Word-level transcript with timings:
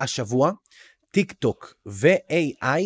השבוע, 0.00 0.52
טיק 1.10 1.32
טוק 1.32 1.74
ו-AI 1.86 2.80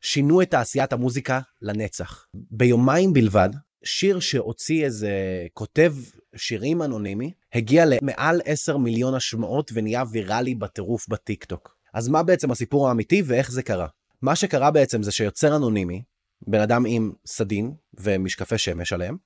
שינו 0.00 0.42
את 0.42 0.50
תעשיית 0.50 0.92
המוזיקה 0.92 1.40
לנצח. 1.62 2.26
ביומיים 2.34 3.12
בלבד, 3.12 3.48
שיר 3.84 4.20
שהוציא 4.20 4.84
איזה 4.84 5.10
כותב 5.52 5.94
שירים 6.36 6.82
אנונימי, 6.82 7.32
הגיע 7.54 7.84
למעל 7.86 8.40
10 8.44 8.76
מיליון 8.76 9.14
השמעות 9.14 9.70
ונהיה 9.74 10.04
ויראלי 10.10 10.54
בטירוף 10.54 11.08
בטיקטוק. 11.08 11.76
אז 11.94 12.08
מה 12.08 12.22
בעצם 12.22 12.50
הסיפור 12.50 12.88
האמיתי 12.88 13.22
ואיך 13.26 13.50
זה 13.50 13.62
קרה? 13.62 13.86
מה 14.22 14.36
שקרה 14.36 14.70
בעצם 14.70 15.02
זה 15.02 15.12
שיוצר 15.12 15.56
אנונימי, 15.56 16.02
בן 16.46 16.60
אדם 16.60 16.84
עם 16.86 17.12
סדין 17.26 17.72
ומשקפי 17.94 18.58
שמש 18.58 18.92
עליהם, 18.92 19.16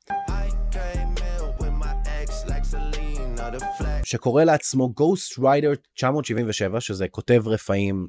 שקורא 4.09 4.45
לעצמו 4.45 4.95
Ghost 5.01 5.39
Rider 5.39 5.77
977, 5.95 6.81
שזה 6.81 7.09
כותב 7.09 7.43
רפאים 7.47 8.09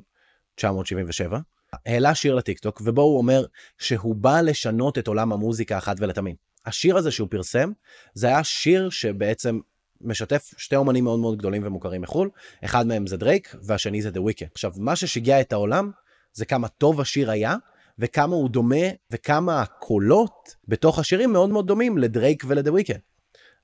977, 0.56 1.40
העלה 1.86 2.16
שיר 2.16 2.36
לטיקטוק, 2.36 2.82
ובו 2.86 3.02
הוא 3.02 3.18
אומר 3.18 3.46
שהוא 3.78 4.16
בא 4.16 4.42
לשנות 4.42 4.98
את 4.98 5.08
עולם 5.08 5.34
המוזיקה 5.34 5.78
אחת 5.78 5.96
ולתמיד. 6.00 6.36
השיר 6.66 6.98
הזה 6.98 7.12
שהוא 7.12 7.28
פרסם, 7.32 7.72
זה 8.14 8.28
היה 8.28 8.44
שיר 8.44 8.90
שבעצם 8.90 9.60
משתף 10.02 10.54
שתי 10.58 10.76
אומנים 10.76 11.04
מאוד 11.04 11.20
מאוד 11.20 11.38
גדולים 11.38 11.62
ומוכרים 11.66 12.02
מחו"ל, 12.02 12.30
אחד 12.66 12.88
מהם 12.88 13.08
זה 13.08 13.18
דרייק, 13.18 13.56
והשני 13.64 14.02
זה 14.02 14.10
The 14.10 14.20
Weeknd. 14.20 14.50
עכשיו, 14.54 14.72
מה 14.78 14.96
ששיגע 14.96 15.42
את 15.42 15.54
העולם, 15.54 15.92
זה 16.34 16.46
כמה 16.46 16.68
טוב 16.68 17.02
השיר 17.02 17.32
היה, 17.32 17.56
וכמה 18.00 18.36
הוא 18.36 18.50
דומה, 18.50 18.86
וכמה 19.12 19.62
הקולות 19.62 20.56
בתוך 20.68 21.00
השירים 21.00 21.34
מאוד 21.34 21.50
מאוד 21.50 21.68
דומים 21.68 21.98
לדרייק 21.98 22.44
ולדה 22.48 22.72
Weeknd. 22.72 23.02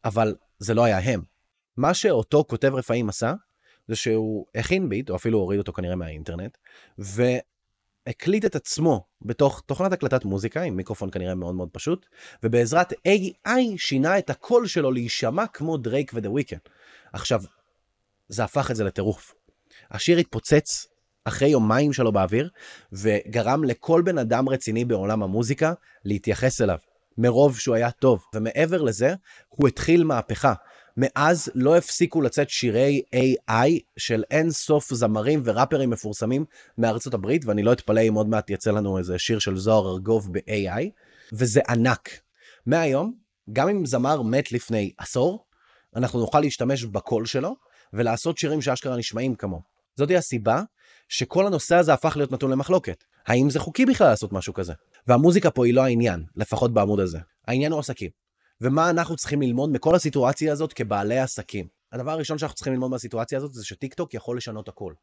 אבל 0.05 0.35
זה 0.59 0.73
לא 0.73 0.83
היה 0.83 0.99
הם. 0.99 1.34
מה 1.77 1.93
שאותו 1.93 2.45
כותב 2.47 2.71
רפאים 2.75 3.09
עשה, 3.09 3.33
זה 3.87 3.95
שהוא 3.95 4.45
הכין 4.55 4.89
ביט, 4.89 5.09
או 5.09 5.15
אפילו 5.15 5.39
הוריד 5.39 5.59
אותו 5.59 5.73
כנראה 5.73 5.95
מהאינטרנט, 5.95 6.57
והקליט 6.97 8.45
את 8.45 8.55
עצמו 8.55 9.05
בתוך 9.21 9.63
תוכנת 9.65 9.93
הקלטת 9.93 10.25
מוזיקה, 10.25 10.61
עם 10.61 10.75
מיקרופון 10.75 11.11
כנראה 11.11 11.35
מאוד 11.35 11.55
מאוד 11.55 11.69
פשוט, 11.71 12.05
ובעזרת 12.43 12.91
AI 12.93 13.59
שינה 13.77 14.17
את 14.17 14.29
הקול 14.29 14.67
שלו 14.67 14.91
להישמע 14.91 15.47
כמו 15.47 15.77
דרייק 15.77 16.11
ודה 16.15 16.31
וויקנד. 16.31 16.59
עכשיו, 17.13 17.41
זה 18.27 18.43
הפך 18.43 18.71
את 18.71 18.75
זה 18.75 18.83
לטירוף. 18.83 19.33
השיר 19.91 20.17
התפוצץ 20.17 20.87
אחרי 21.25 21.47
יומיים 21.47 21.93
שלו 21.93 22.11
באוויר, 22.11 22.49
וגרם 22.91 23.63
לכל 23.63 24.01
בן 24.01 24.17
אדם 24.17 24.49
רציני 24.49 24.85
בעולם 24.85 25.23
המוזיקה 25.23 25.73
להתייחס 26.05 26.61
אליו, 26.61 26.77
מרוב 27.17 27.59
שהוא 27.59 27.75
היה 27.75 27.91
טוב. 27.91 28.25
ומעבר 28.35 28.81
לזה, 28.81 29.13
הוא 29.47 29.67
התחיל 29.67 30.03
מהפכה. 30.03 30.53
מאז 30.97 31.49
לא 31.55 31.77
הפסיקו 31.77 32.21
לצאת 32.21 32.49
שירי 32.49 33.01
AI 33.15 33.79
של 33.97 34.23
אין 34.31 34.51
סוף 34.51 34.93
זמרים 34.93 35.41
וראפרים 35.45 35.89
מפורסמים 35.89 36.45
מארצות 36.77 37.13
הברית, 37.13 37.45
ואני 37.45 37.63
לא 37.63 37.73
אתפלא 37.73 38.01
אם 38.01 38.13
עוד 38.13 38.29
מעט 38.29 38.49
יצא 38.49 38.71
לנו 38.71 38.97
איזה 38.97 39.19
שיר 39.19 39.39
של 39.39 39.57
זוהר 39.57 39.89
ארגוב 39.89 40.33
ב-AI, 40.33 40.83
וזה 41.33 41.61
ענק. 41.69 42.09
מהיום, 42.65 43.13
גם 43.53 43.69
אם 43.69 43.85
זמר 43.85 44.21
מת 44.21 44.51
לפני 44.51 44.91
עשור, 44.97 45.45
אנחנו 45.95 46.19
נוכל 46.19 46.39
להשתמש 46.39 46.83
בקול 46.83 47.25
שלו 47.25 47.55
ולעשות 47.93 48.37
שירים 48.37 48.61
שאשכרה 48.61 48.97
נשמעים 48.97 49.35
כמו. 49.35 49.61
זאתי 49.95 50.17
הסיבה 50.17 50.61
שכל 51.09 51.47
הנושא 51.47 51.75
הזה 51.75 51.93
הפך 51.93 52.17
להיות 52.17 52.31
נתון 52.31 52.51
למחלוקת. 52.51 53.03
האם 53.27 53.49
זה 53.49 53.59
חוקי 53.59 53.85
בכלל 53.85 54.07
לעשות 54.07 54.33
משהו 54.33 54.53
כזה? 54.53 54.73
והמוזיקה 55.07 55.51
פה 55.51 55.65
היא 55.65 55.73
לא 55.73 55.83
העניין, 55.83 56.23
לפחות 56.35 56.73
בעמוד 56.73 56.99
הזה. 56.99 57.19
העניין 57.47 57.71
הוא 57.71 57.79
עסקים. 57.79 58.24
ומה 58.61 58.89
אנחנו 58.89 59.15
צריכים 59.15 59.41
ללמוד 59.41 59.69
מכל 59.69 59.95
הסיטואציה 59.95 60.53
הזאת 60.53 60.73
כבעלי 60.73 61.19
עסקים. 61.19 61.67
הדבר 61.91 62.11
הראשון 62.11 62.37
שאנחנו 62.37 62.55
צריכים 62.55 62.73
ללמוד 62.73 62.91
מהסיטואציה 62.91 63.37
הזאת 63.37 63.53
זה 63.53 63.65
שטיקטוק 63.65 64.13
יכול 64.13 64.37
לשנות 64.37 64.67
הכל. 64.67 64.93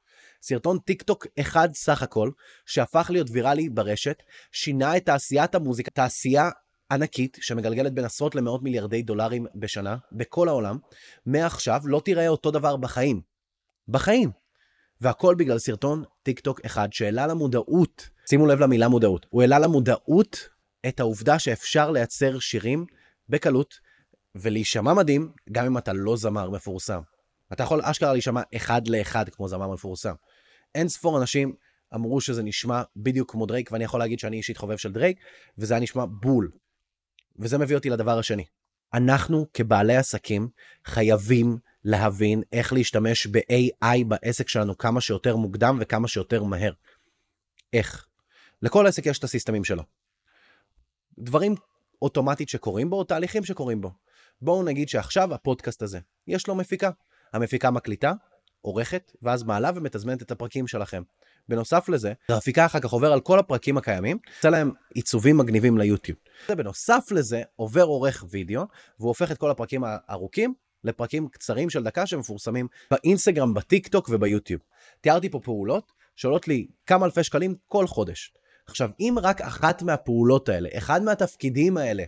סרטון 0.43 0.79
טיקטוק 0.79 1.27
אחד 1.41 1.69
סך 1.75 2.03
הכל, 2.03 2.31
שהפך 2.67 3.11
להיות 3.11 3.27
ויראלי 3.31 3.69
ברשת, 3.69 4.23
שינה 4.53 4.97
את 4.97 5.07
תעשיית 5.07 5.55
המוזיקה, 5.55 5.91
תעשייה 5.91 6.51
ענקית 6.91 7.39
שמגלגלת 7.41 7.95
בין 7.95 8.05
עשרות 8.05 8.35
למאות 8.35 8.63
מיליארדי 8.63 9.03
דולרים 9.03 9.47
בשנה, 9.55 9.97
בכל 10.13 10.49
העולם, 10.49 10.79
מעכשיו 11.27 11.81
לא 11.85 12.03
תראה 12.05 12.29
אותו 12.29 12.51
דבר 12.51 12.77
בחיים. 12.77 13.21
בחיים. 13.89 14.31
והכל 15.01 15.35
בגלל 15.35 15.59
סרטון 15.59 16.05
טיק 16.23 16.41
טוק 16.41 16.61
אחד 16.67 16.93
שהעלה 16.93 17.27
למודעות, 17.27 18.09
שימו 18.29 18.47
לב 18.47 18.61
למילה 18.61 18.89
מודעות, 18.89 19.27
הוא 19.31 19.43
העלה 19.43 19.59
למודעות 19.59 20.49
את 20.89 21.01
העובדה 21.01 21.39
שאפשר 21.39 21.91
לייצר 21.91 22.39
שירים 22.39 22.87
בקלות 23.33 23.75
ולהישמע 24.35 24.95
מדהים 24.95 25.33
גם 25.53 25.67
אם 25.67 25.79
אתה 25.79 25.93
לא 25.93 26.17
זמר 26.17 26.51
מפורסם. 26.51 27.01
אתה 27.53 27.63
יכול 27.63 27.81
אשכרה 27.83 28.13
להישמע 28.13 28.43
אחד 28.57 28.89
לאחד 28.89 29.29
כמו 29.29 29.49
זמר 29.49 29.69
מפורסם. 29.69 30.15
אין 30.75 30.89
ספור 30.89 31.19
אנשים 31.19 31.55
אמרו 31.95 32.21
שזה 32.21 32.43
נשמע 32.43 32.83
בדיוק 32.97 33.31
כמו 33.31 33.47
דרייק, 33.47 33.73
ואני 33.73 33.85
יכול 33.85 34.01
להגיד 34.01 34.19
שאני 34.19 34.37
אישית 34.37 34.57
חובב 34.57 34.77
של 34.77 34.93
דרייק, 34.93 35.19
וזה 35.59 35.75
היה 35.75 35.81
נשמע 35.81 36.05
בול. 36.21 36.51
וזה 37.39 37.59
מביא 37.59 37.77
אותי 37.77 37.91
לדבר 37.91 38.19
השני. 38.19 38.45
אנחנו 38.95 39.47
כבעלי 39.55 39.97
עסקים 39.97 40.49
חייבים 40.85 41.59
להבין 41.85 42.43
איך 42.53 42.73
להשתמש 42.73 43.27
ב-AI 43.27 44.05
בעסק 44.09 44.49
שלנו 44.49 44.79
כמה 44.79 45.01
שיותר 45.01 45.37
מוקדם 45.37 45.79
וכמה 45.81 46.09
שיותר 46.09 46.43
מהר. 46.43 46.73
איך? 47.73 48.07
לכל 48.63 48.87
עסק 48.87 49.07
יש 49.07 49.19
את 49.19 49.25
הסיסטמים 49.25 49.65
שלו. 49.65 49.83
דברים 51.19 51.55
אוטומטית 52.03 52.49
שקורים 52.49 52.91
בו, 52.91 52.97
או 52.97 53.05
תהליכים 53.05 53.45
שקורים 53.45 53.81
בו. 53.81 53.91
בואו 54.43 54.63
נגיד 54.63 54.89
שעכשיו 54.89 55.35
הפודקאסט 55.35 55.83
הזה, 55.83 55.99
יש 56.27 56.49
לו 56.49 56.55
מפיקה. 56.55 56.91
המפיקה 57.33 57.71
מקליטה, 57.71 58.13
עורכת, 58.61 59.13
ואז 59.23 59.43
מעלה 59.43 59.71
ומתזמנת 59.75 60.23
את 60.23 60.31
הפרקים 60.31 60.67
שלכם. 60.67 61.03
בנוסף 61.49 61.89
לזה, 61.89 62.13
המפיקה 62.29 62.67
אחר 62.67 62.81
כך 62.81 62.91
עובר 62.91 63.13
על 63.13 63.21
כל 63.21 63.39
הפרקים 63.39 63.77
הקיימים, 63.77 64.19
עושה 64.37 64.51
להם 64.51 64.71
עיצובים 64.95 65.37
מגניבים 65.37 65.79
ליוטיוב. 65.79 66.19
בנוסף 66.49 67.09
לזה, 67.11 67.43
עובר 67.57 67.83
עורך 67.83 68.25
וידאו, 68.31 68.63
והוא 68.99 69.09
הופך 69.09 69.33
את 69.33 69.39
כל 69.39 69.51
הפרקים 69.51 69.85
הארוכים 69.85 70.55
לפרקים 70.85 71.29
קצרים 71.29 71.71
של 71.71 71.83
דקה 71.83 72.07
שמפורסמים 72.07 72.69
באינסטגרם, 72.91 73.55
בטיק 73.55 73.89
טוק 73.89 74.09
וביוטיוב. 74.13 74.61
תיארתי 75.01 75.29
פה 75.29 75.41
פעולות 75.41 75.93
שעולות 76.17 76.49
לי 76.49 76.67
כמה 76.87 77.07
אלפי 77.07 77.25
שקלים 77.25 77.55
כל 77.69 77.87
חודש. 77.87 78.33
עכשיו, 78.73 78.91
אם 79.01 79.17
רק 79.23 79.41
אחת 79.41 79.83
מהפעולות 79.83 80.49
האלה, 80.49 80.69
אחד 80.79 81.03
מהתפקידים 81.03 81.77
האלה, 81.77 82.05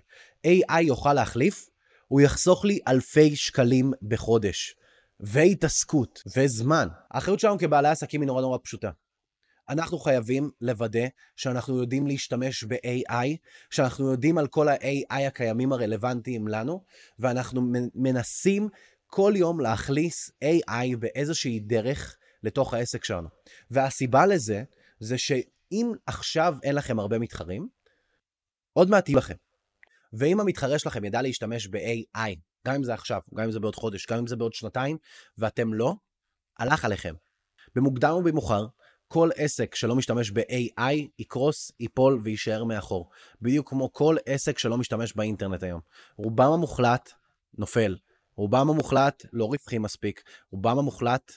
AI 0.47 0.81
יוכל 0.81 1.13
להחליף, 1.13 1.71
הוא 2.09 2.21
יחסוך 2.21 2.65
לי 2.65 2.79
אלפי 2.89 3.37
שקלים 3.37 3.93
בחודש. 4.03 4.77
והתעסקות, 5.21 6.23
וזמן. 6.37 6.89
האחריות 7.11 7.41
שלנו 7.41 7.59
כבעלי 7.59 7.89
עסקים 7.89 8.21
היא 8.21 8.27
נורא 8.27 8.43
נורא 8.43 8.59
פשוטה. 8.63 8.91
אנחנו 9.69 9.99
חייבים 9.99 10.51
לוודא 10.61 11.07
שאנחנו 11.37 11.79
יודעים 11.79 12.07
להשתמש 12.07 12.65
ב-AI, 12.65 13.27
שאנחנו 13.71 14.11
יודעים 14.11 14.39
על 14.39 14.47
כל 14.47 14.69
ה-AI 14.69 15.21
הקיימים 15.27 15.73
הרלוונטיים 15.73 16.49
לנו, 16.49 16.85
ואנחנו 17.19 17.73
מנסים 17.95 18.69
כל 19.07 19.33
יום 19.37 19.61
להכניס 19.61 20.31
AI 20.45 20.97
באיזושהי 20.99 21.61
דרך 21.61 22.17
לתוך 22.43 22.75
העסק 22.75 23.05
שלנו. 23.05 23.29
והסיבה 23.71 24.27
לזה, 24.27 24.63
זה 25.01 25.19
שאם 25.75 25.93
עכשיו 26.07 26.57
אין 26.63 26.75
לכם 26.75 26.99
הרבה 26.99 27.19
מתחרים, 27.19 27.69
עוד 28.73 28.91
מעט 28.91 29.09
יהיו 29.09 29.19
לכם. 29.19 29.35
ואם 30.13 30.41
המתחרה 30.41 30.79
שלכם 30.79 31.05
ידע 31.05 31.23
להשתמש 31.23 31.67
ב-AI, 31.67 32.31
גם 32.67 32.75
אם 32.75 32.83
זה 32.83 32.95
עכשיו, 32.95 33.21
גם 33.35 33.45
אם 33.45 33.51
זה 33.51 33.61
בעוד 33.61 33.77
חודש, 33.77 34.07
גם 34.07 34.19
אם 34.19 34.27
זה 34.27 34.37
בעוד 34.37 34.53
שנתיים, 34.53 34.97
ואתם 35.39 35.75
לא, 35.75 35.95
הלך 36.59 36.85
עליכם. 36.85 37.15
במוקדם 37.75 38.11
או 38.11 38.23
במאוחר, 38.23 38.67
כל 39.09 39.31
עסק 39.37 39.75
שלא 39.75 39.95
משתמש 39.95 40.31
ב-AI 40.31 40.95
יקרוס, 41.19 41.73
ייפול 41.81 42.21
ויישאר 42.23 42.65
מאחור. 42.65 43.11
בדיוק 43.43 43.69
כמו 43.69 43.93
כל 43.93 44.17
עסק 44.27 44.59
שלא 44.59 44.79
משתמש 44.79 45.13
באינטרנט 45.17 45.63
היום. 45.63 45.81
רובם 46.17 46.53
המוחלט 46.53 47.13
נופל. 47.59 47.97
רובם 48.37 48.71
המוחלט 48.71 49.27
לא 49.33 49.45
רווחי 49.45 49.79
מספיק. 49.79 50.23
רובם 50.51 50.79
המוחלט 50.79 51.33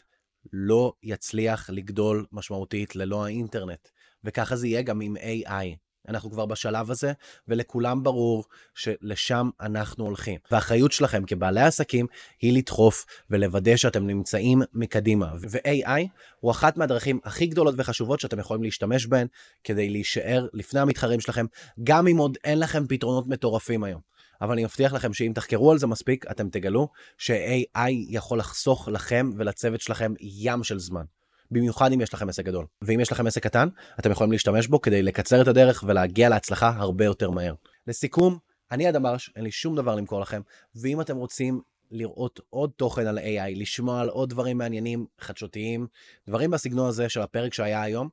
לא 0.53 0.93
יצליח 1.03 1.69
לגדול 1.69 2.25
משמעותית 2.31 2.95
ללא 2.95 3.25
האינטרנט. 3.25 3.87
וככה 4.27 4.55
זה 4.55 4.67
יהיה 4.67 4.81
גם 4.81 5.01
עם 5.01 5.15
AI. 5.17 5.77
אנחנו 6.07 6.31
כבר 6.31 6.45
בשלב 6.45 6.91
הזה, 6.91 7.13
ולכולם 7.47 8.03
ברור 8.03 8.43
שלשם 8.75 9.49
אנחנו 9.61 10.05
הולכים. 10.05 10.39
והאחריות 10.51 10.91
שלכם 10.91 11.23
כבעלי 11.27 11.61
עסקים 11.61 12.05
היא 12.41 12.57
לדחוף 12.57 13.05
ולוודא 13.29 13.75
שאתם 13.75 14.07
נמצאים 14.07 14.61
מקדימה. 14.73 15.33
ו-AI 15.41 16.07
הוא 16.39 16.51
אחת 16.51 16.77
מהדרכים 16.77 17.19
הכי 17.23 17.45
גדולות 17.45 17.75
וחשובות 17.77 18.19
שאתם 18.19 18.39
יכולים 18.39 18.63
להשתמש 18.63 19.05
בהן 19.05 19.27
כדי 19.63 19.89
להישאר 19.89 20.47
לפני 20.53 20.79
המתחרים 20.79 21.19
שלכם, 21.19 21.45
גם 21.83 22.07
אם 22.07 22.17
עוד 22.17 22.37
אין 22.43 22.59
לכם 22.59 22.87
פתרונות 22.87 23.27
מטורפים 23.27 23.83
היום. 23.83 24.01
אבל 24.41 24.51
אני 24.51 24.63
מבטיח 24.63 24.93
לכם 24.93 25.13
שאם 25.13 25.31
תחקרו 25.35 25.71
על 25.71 25.77
זה 25.77 25.87
מספיק, 25.87 26.25
אתם 26.31 26.49
תגלו 26.49 26.87
ש-AI 27.17 27.89
יכול 28.09 28.39
לחסוך 28.39 28.87
לכם 28.87 29.29
ולצוות 29.37 29.81
שלכם 29.81 30.13
ים 30.19 30.63
של 30.63 30.79
זמן. 30.79 31.03
במיוחד 31.51 31.91
אם 31.91 32.01
יש 32.01 32.13
לכם 32.13 32.29
עסק 32.29 32.45
גדול. 32.45 32.65
ואם 32.81 32.99
יש 32.99 33.11
לכם 33.11 33.27
עסק 33.27 33.43
קטן, 33.43 33.67
אתם 33.99 34.11
יכולים 34.11 34.31
להשתמש 34.31 34.67
בו 34.67 34.81
כדי 34.81 35.01
לקצר 35.01 35.41
את 35.41 35.47
הדרך 35.47 35.83
ולהגיע 35.87 36.29
להצלחה 36.29 36.73
הרבה 36.77 37.05
יותר 37.05 37.31
מהר. 37.31 37.53
לסיכום, 37.87 38.37
אני 38.71 38.89
אדם 38.89 39.05
ארש, 39.05 39.31
אין 39.35 39.43
לי 39.43 39.51
שום 39.51 39.75
דבר 39.75 39.95
למכור 39.95 40.21
לכם, 40.21 40.41
ואם 40.75 41.01
אתם 41.01 41.17
רוצים 41.17 41.61
לראות 41.91 42.39
עוד 42.49 42.71
תוכן 42.75 43.07
על 43.07 43.17
AI, 43.17 43.55
לשמוע 43.55 44.01
על 44.01 44.09
עוד 44.09 44.29
דברים 44.29 44.57
מעניינים, 44.57 45.05
חדשותיים, 45.19 45.87
דברים 46.27 46.51
בסגנון 46.51 46.89
הזה 46.89 47.09
של 47.09 47.21
הפרק 47.21 47.53
שהיה 47.53 47.81
היום, 47.81 48.09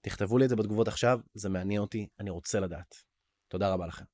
תכתבו 0.00 0.38
לי 0.38 0.44
את 0.44 0.50
זה 0.50 0.56
בתגובות 0.56 0.88
עכשיו, 0.88 1.20
זה 1.34 1.48
מעניין 1.48 1.80
אותי, 1.80 2.06
אני 2.20 2.30
רוצה 2.30 2.60
לדעת. 2.60 2.94
תודה 3.48 3.72
רבה 3.72 3.86
לכם. 3.86 4.04